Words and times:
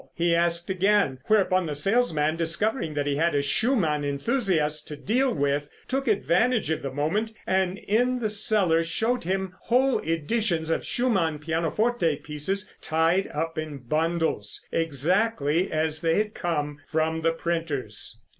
he 0.15 0.33
asked 0.33 0.67
again, 0.67 1.19
whereupon 1.27 1.67
the 1.67 1.75
salesman, 1.75 2.35
discovering 2.35 2.95
that 2.95 3.05
he 3.05 3.17
had 3.17 3.35
a 3.35 3.41
Schumann 3.43 4.03
enthusiast 4.03 4.87
to 4.87 4.95
deal 4.95 5.31
with, 5.31 5.69
took 5.87 6.07
advantage 6.07 6.71
of 6.71 6.81
the 6.81 6.89
moment 6.91 7.31
and 7.45 7.77
in 7.77 8.17
the 8.17 8.27
cellar 8.27 8.83
showed 8.83 9.25
him 9.25 9.53
whole 9.65 9.99
editions 9.99 10.71
of 10.71 10.83
Schumann 10.83 11.37
pianoforte 11.37 12.15
pieces 12.23 12.67
tied 12.81 13.29
up 13.31 13.59
in 13.59 13.77
bundles, 13.77 14.65
exactly 14.71 15.71
as 15.71 16.01
they 16.01 16.15
had 16.15 16.33
come 16.33 16.79
from 16.87 17.21
the 17.21 17.31
printers. 17.31 18.19